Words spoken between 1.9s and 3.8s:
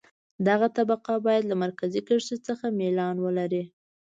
کرښې څخه میلان ولري